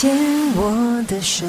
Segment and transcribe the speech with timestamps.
[0.00, 0.10] 牵
[0.56, 1.44] 我的手。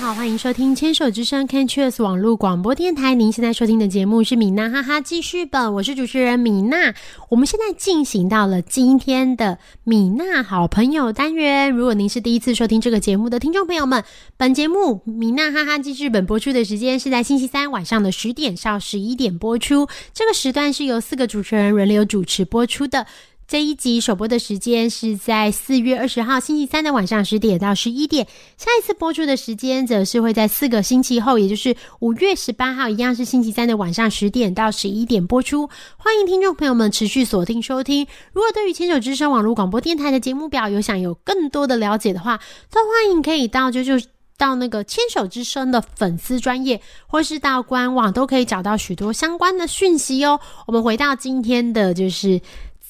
[0.00, 3.14] 好，欢迎收听《牵手之声》CANCHERS 网络广播电台。
[3.14, 6.94] 您现在收听的节目是米娜哈哈记事本，我是主持人米娜。
[7.28, 11.70] 我们现在进行到了今天的米娜好朋友单元。
[11.70, 14.02] 如果您是第一次收听这个节目的听众朋友们，
[14.38, 19.86] 本节目米娜哈哈记事本播出的时间是在星期三晚上的十点到十一点播出。
[20.14, 23.06] 这个时段是由四个主持人轮流主持播出的。
[23.50, 28.24] 这一集首播的时间是在四月二十号星期三的晚上十点到十一点，
[28.56, 35.68] 下一次播出的时间则是会在四个星期后，也就是五月十八号，一样是星期三的晚上十点到十一点播出。
[35.96, 38.06] 欢迎听众朋友们持续锁定收听。
[38.32, 42.38] 如果对于牵手之声网络广播电台的节目表有想有更多的了解的话，
[42.70, 44.00] 都欢迎可以到就就。
[44.38, 50.40] 到那个牵手之声的粉丝专业，或是到官网，都可以找到许多相关的讯息哦。
[50.66, 52.40] 我们回到今天的就是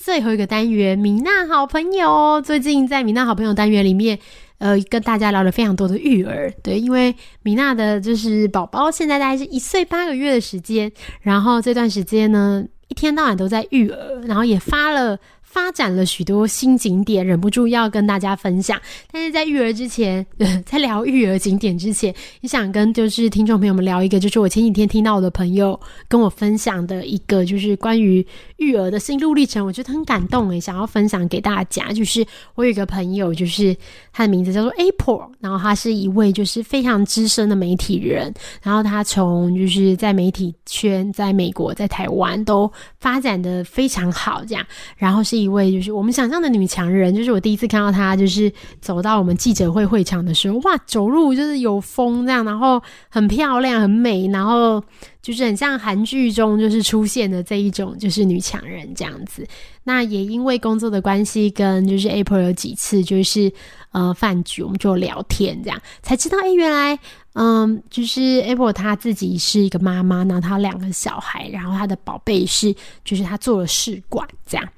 [0.03, 2.41] 最后一个单元，米娜好朋友。
[2.41, 4.19] 最近在米娜好朋友单元里面，
[4.57, 6.51] 呃，跟大家聊了非常多的育儿。
[6.63, 15.19] 对，因为米娜的就是宝宝现在大概是一岁八个月的时间，然后这段时间呢，一天到晚都在育儿，然后也发了。
[15.51, 18.81] 发展了许多新景点，忍不住要跟大家分享。
[19.11, 20.25] 但是在育儿之前，
[20.65, 28.25] 在聊育儿景点之前，也想跟就是听众朋友们聊一个，就是我前几天听到我的朋友跟我分享的一个，就是关于
[28.59, 31.93] 育儿的心路历程，我觉得很感动诶，想要分享给大家。
[31.93, 33.77] 就是我有一个朋友，就是
[34.13, 38.33] 他的名字叫做 April，然后他是一位就是非常资深的媒体人，
[38.63, 42.71] 然后他从就是在媒体圈，在美国、在台湾都
[43.01, 44.65] 发展的非常好，这样，
[44.97, 45.40] 然后是。
[45.43, 54.83] 一位就是我们想象的女强人，就是我第一次看到她，就是走到我们记者会会场的时候，哇，走路就是有风这样，然后很漂亮、很美，然后
[55.23, 59.47] 就是很像韩剧中就是出现的这一种就是女强人这样子。
[59.85, 63.51] 那也因为工作的关系，跟就是 April 有几次就是
[63.93, 66.99] 呃饭局，我们就聊天这样，才知道哎，原来
[67.33, 72.75] 嗯，就是 April 她自己是一个妈妈，然后她两个小孩，然后她的宝贝是
[73.05, 74.69] 就是她做了试管这样。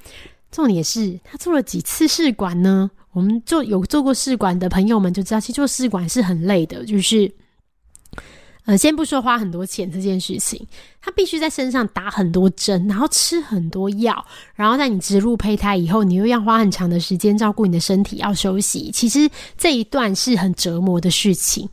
[0.52, 2.88] 重点是他做了几次试管呢？
[3.12, 6.84] 我们做有做过试管的朋友们就知道，其实做试管是很累的。
[6.84, 7.30] 就是，
[8.64, 10.66] 呃，先不说花很多钱这件事情，
[11.00, 14.24] 他必须在身上打很多针，然后吃很多药，
[14.54, 18.90] 然后在你植入胚胎以后，你又要花很长的时间照顾你的身体，要休息。
[18.90, 21.68] 其实这一段是很折磨的事情。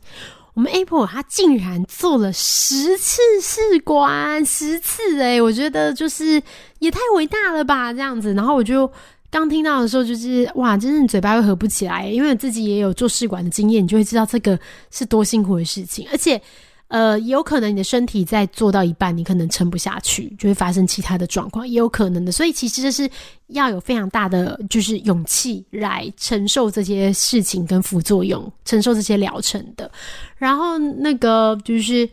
[0.54, 6.42] 我们 Apple 他竟然做了十次试管，十次哎，我觉得就是
[6.78, 8.34] 也太伟大了吧，这样子。
[8.34, 8.90] 然后我就
[9.30, 14.58] 刚听到的时候，就是哇，真的嘴巴又合不起来，因为自己也有做试管的经验，你就会知道这个
[14.90, 16.40] 是多辛苦的事情，而且。
[16.90, 22.32] 呃，有可能你的身体在做到一半，你可能撑不下去，就会发生其他的状况，也有可能的。
[22.32, 23.08] 所以其实这是
[23.46, 29.88] 要有非常大的就是勇气来承受这些事情跟副作用，承受这些疗程的。
[30.36, 32.10] 然后那个就是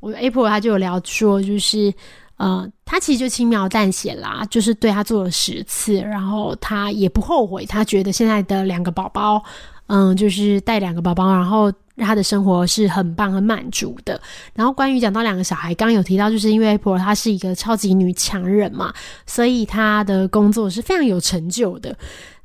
[0.00, 1.94] 我 April 他就有聊说，就是
[2.38, 9.40] 呃，他其实就轻描淡写啦，就是对他做了十次，然后他也不后悔，他觉得现在的两个宝宝，
[9.86, 11.72] 嗯，就是带两个宝宝，然后。
[11.98, 14.20] 他的生活是很棒、很满足的。
[14.54, 18.92] 然后关于讲到两个小孩，刚刚有提到，就是因为 April 她是一个超级女强人嘛，
[19.26, 21.96] 所以她的工作是非常有成就的。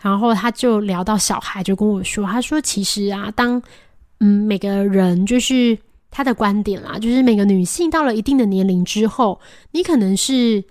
[0.01, 3.61] 然后他就聊到小孩，就跟我说，他说其实啊，当
[4.19, 5.77] 嗯每个人就是
[6.11, 9.39] 他的观点啦，就是每个女性到了一定的年龄之后，
[9.71, 10.63] 你可能是。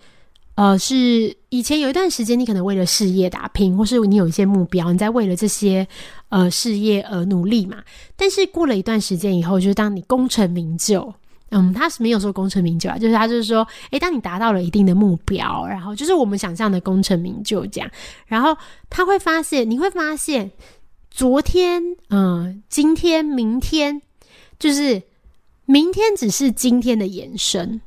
[0.55, 5.87] 呃，是以前有一段时间，你可能为了事业打拼，或是你有一些目标，你在为了这些
[6.29, 7.79] 呃事业而努力嘛。
[8.17, 11.13] 但是过了一段时间以后，就是当你功成名就，
[11.51, 17.91] 嗯，他是没有说功成名就啊，就是他就是说，诶，当你达到了一定的目标，然后就是我们想象的功成名就这样，
[18.27, 18.55] 然后
[18.91, 20.51] 他会发现，你会发现，
[21.11, 24.03] 昨天，嗯，今天，明天，
[24.59, 25.03] 就是
[25.65, 27.81] 明天只是今天的延伸。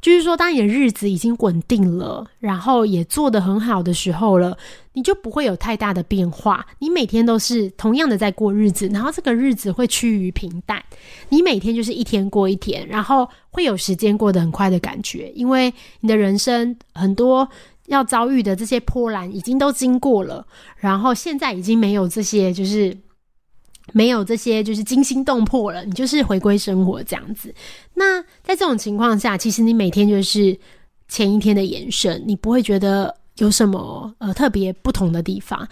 [0.00, 4.56] 就是说，当你的日子已经稳定了，然后也做得很好的时候了，
[4.94, 6.66] 你就不会有太大的变化。
[6.78, 10.82] 你每天都是同样的在过日子，然后这个日子会趋于平淡。
[11.28, 17.48] 你每天就是一天过一天，然后会有时间过得很快的感觉，因为你的人生很多
[17.86, 20.46] 要遭遇的这些波澜已经都经过了，
[20.76, 22.96] 然后现在已经没有这些就是。
[23.92, 27.54] 没有这些就是惊心动魄了，你就是回归生活这样子。
[27.94, 30.58] 那在这种情况下，其实你每天就是
[31.08, 35.68] 前一天的延伸，你不会觉得有什么呃特别不同的地方。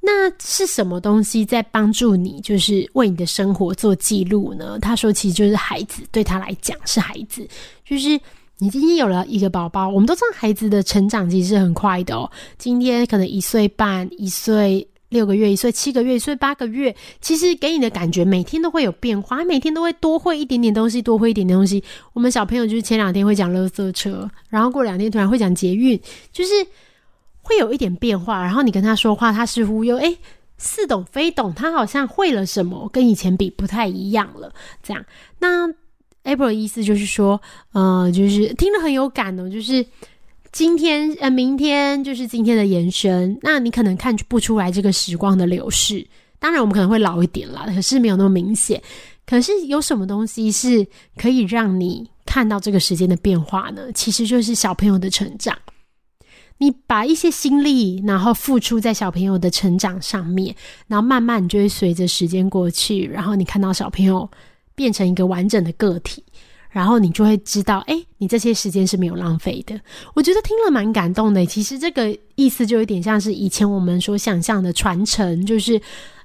[0.00, 4.78] 那是什么东西在帮助你，就是为你的生活做记录呢？
[4.80, 7.46] 他说，其实就是孩子，对他来讲是孩子，
[7.84, 8.20] 就是
[8.58, 12.28] 你今天有了一个宝宝，我们都知道孩子的成长其实是很快的哦。
[12.58, 14.86] 今天可能一岁半，一岁。
[15.12, 21.84] 六个月、一岁、七个月、一岁八个月，其实给你的感觉每天都会有变化，每天都会多会一点点东西，多会一点点东西。
[22.14, 26.00] 我们小朋友就是前两天会讲垃圾车，然后过两天突然会讲捷运，
[26.32, 26.50] 就是
[27.42, 28.42] 会有一点变化。
[28.42, 30.16] 然后你跟他说话，他似乎又诶
[30.56, 34.52] 似懂非懂，他好像会了什么，跟以前比不太一样了。
[34.82, 35.04] 这样，
[35.38, 35.68] 那
[36.24, 37.40] April 的意思就是说，
[37.72, 39.84] 呃，就是听了很有感哦，就是。
[40.52, 43.38] 今天呃，明天就是今天的延伸。
[43.40, 46.06] 那你可能看不出来这个时光的流逝。
[46.38, 48.80] 当然，我们可能会老一点啦，可是没有那么明显。
[49.24, 53.90] 可是有什么东西是可以让你看到这个时间的变化呢？
[53.94, 55.56] 其实就是小朋友的成长。
[56.58, 60.54] 你把一些心力，然后付出在小朋友的成长上面，
[60.86, 64.30] 然后慢慢你就会随着时间过去，然后你看到小朋友
[64.74, 66.22] 变成一个完整的个体。
[66.72, 69.78] 然后你就会知道，哎，你这些时间是没有浪费的。
[70.14, 71.44] 我觉得听了蛮感动的。
[71.44, 75.78] 其实这个意思就有点像是以前我们所想象的传承，就是，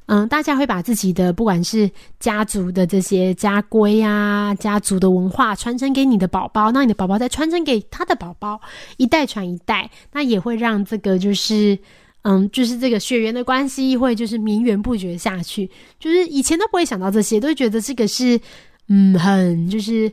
[0.06, 8.62] 嗯，大家会把自己的不管是家族的这些家规啊、家族的文化传承给你的宝宝，那你的宝宝再传承给他的宝宝，
[8.96, 11.78] 一代传一代，那也会让这个就是，
[12.22, 15.70] 嗯，就是这个血缘的关系会就是绵延不绝下去。
[16.00, 18.40] 就是以前都不会想到这些，都觉得这个是，
[18.88, 20.10] 嗯，很就是。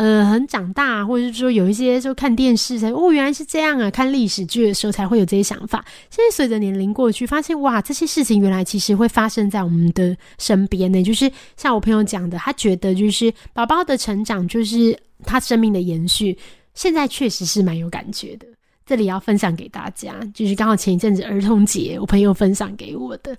[0.00, 3.90] 呃，很长大，或者是说有一些就看电视才哦，原来是这样啊！
[3.90, 5.84] 看历史剧的时候才会有这些想法。
[6.08, 11.02] 现在随着年龄过去，发现哇，这些事情原来其实会发生在我们的身边呢。
[11.02, 16.34] 就是像我朋友讲的，他觉得就是宝宝的成长就是他生命的延续。
[16.72, 18.46] 现在确实是蛮有感觉的。
[18.86, 23.36] 这里要分享给大家，就是刚好前一阵子儿童节，我朋友分享给我的。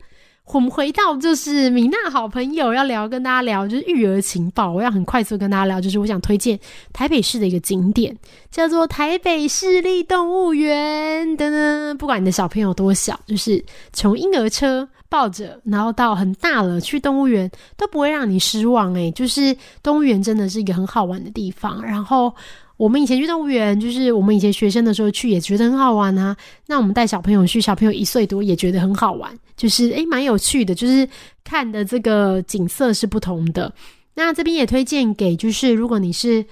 [0.53, 4.71] 我们回到就是米娜好朋友要聊，跟大家聊就是育儿情报。
[4.71, 6.59] 我要很快速跟大家聊，就是我想推荐
[6.91, 8.15] 台北市的一个景点，
[8.49, 11.37] 叫做台北市立动物园。
[11.37, 13.63] 等等，不管你的小朋友多小，就是
[13.93, 18.91] 从婴儿车抱着，然后到很大了去动物园，都不会让你失望。
[18.95, 21.83] 诶，就是动物园真的是一个很好玩的地方。
[21.83, 22.33] 然后。
[22.77, 26.35] 我们以前去动物园，就是我们以前学生的时候去，也觉得很好玩啊。
[26.65, 31.07] 那我们带小朋友去，小朋友一岁多也觉得很好玩，就是诶蛮有趣的，就是
[31.43, 33.71] 看的这个景色是不同的。
[34.15, 36.43] 那这边也推荐给，就是如果你是。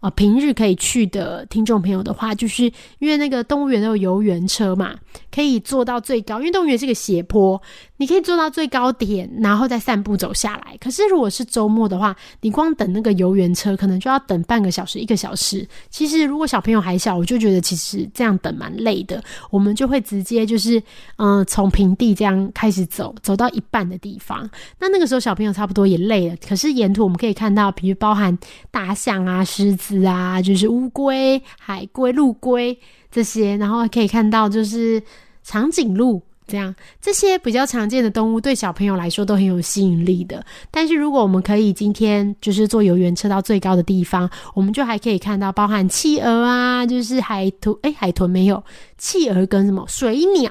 [0.00, 4.94] 啊，平日可以去的听众朋友的话，就是因为那个动物园都有游园车嘛，
[5.28, 6.38] 可以坐到最高。
[6.38, 7.60] 因为动物园是个斜坡，
[7.98, 10.74] 你可以坐到最高点，然后再散步走下来。
[10.80, 15.68] 可是如果是周末的话，你光等那个游园车，可能就要等半个小时、一个小时。
[15.90, 19.22] 其实如果小朋友还小，我就觉得其实这样等蛮累的。
[19.50, 20.82] 我们就会直接就是，
[21.16, 24.48] 嗯，从平地这样开始走，走到一半的地方。
[24.78, 28.38] 那那个时候小朋友差不多也累了，可是沿途我们可以看到，比如包含
[28.70, 29.98] 大象啊、狮子。
[30.08, 32.78] 啊，就是乌龟、海龟、陆龟
[33.10, 35.02] 这些，然后可以看到就是
[35.42, 40.44] 长颈鹿这样这些比较常见的动物，对小朋友来说都很有吸引力的。
[40.70, 48.64] 但是如果我们可以今天就是坐游园车到最高的地方，我们就还可以看到包含企鹅啊，就是海豚，哎，海豚没有，
[48.96, 50.50] 企鹅跟什么水鸟。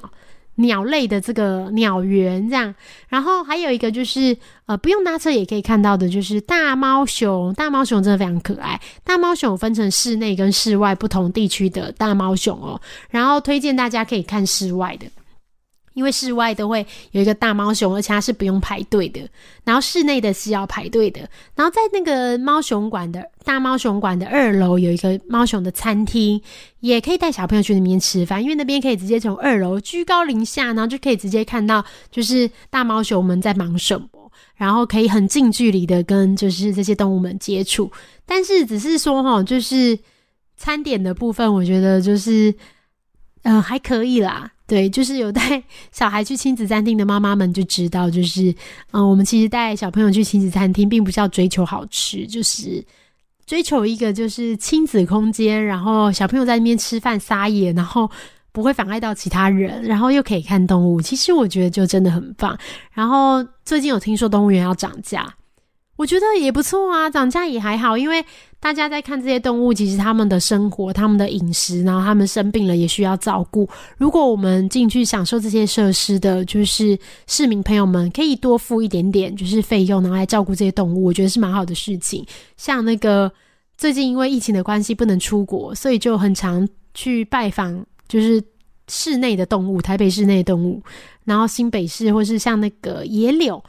[0.60, 2.74] 鸟类的这个鸟园这样，
[3.10, 4.36] 然后还有一个就是
[4.66, 7.54] 呃，不用搭车也可以看到的，就是大猫熊。
[7.54, 8.82] 大猫熊真的非常可爱。
[9.04, 15.06] 大猫熊分成室内跟室外不同地区的大猫熊哦，然后推荐大家可以看室外的。
[15.98, 19.20] 因为室外都会有一个大猫熊，而且它是不用排队的。
[19.64, 21.28] 然后室内的是要排队的。
[21.56, 26.40] 然后在那个猫熊馆的大猫熊馆的二楼有一个猫熊的餐厅，
[26.82, 37.92] 也可以带小朋友去那边吃饭，因为那边可以直接从二楼居高临下，然后就可以直接看到就是大猫熊们在忙什么，然后可以很近距离的跟就是这些动物们接触。
[38.24, 39.98] 但是只是说哈，就是
[40.56, 42.54] 餐点的部分，我觉得就是
[43.42, 44.52] 嗯还可以啦。
[44.68, 48.54] 对，就是有带 小孩去亲子餐厅的妈妈们就知道，就是
[48.92, 52.84] 嗯，我们其实带小朋友去亲子餐厅，并不是要追求好吃，就是
[53.46, 58.12] 追求一个就是亲子空间，然后小朋友在那边吃饭撒野，然后
[58.52, 61.02] 不会妨碍到其他人，然后又可以看动物。
[61.02, 62.58] 其实我觉得就真的很棒。
[62.92, 65.34] 然后最近有听说动物园要涨价。
[65.98, 68.24] 我觉得也不错啊，涨价也还好，因为
[68.60, 73.68] 大家在看这些动物，其实他们的生活、他们的饮食，然后他们生病了也需要照顾。
[73.98, 82.26] 如果我们进去享受这些设施的，就是市民朋友们，可以多付一点点，就是费用，拿来照顾这些动物，我觉得是蛮好的事情。
[82.58, 83.32] 像那个
[83.76, 88.40] 最近因为疫情的关系不能出国，所以就很常去拜访，就是
[88.88, 90.80] 室内的动物，台北市内动物，
[91.26, 93.64] 然后新北市或是像那个野柳。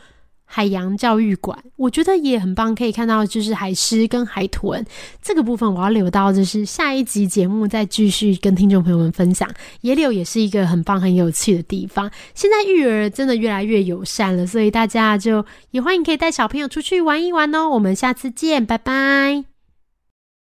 [0.50, 4.84] 海洋教育馆，我觉得也很棒，可以看到就是海狮跟海豚
[5.22, 9.48] 这个部分，我要留到就是下一集节目再继续跟听众朋友们分享。
[9.82, 17.68] 野柳也是一个很棒很有趣的地方，现在育儿真的越来越友善了，所以大家就也欢迎可以带小朋友出去玩一玩哦。
[17.68, 19.57] 我们下次见，拜拜。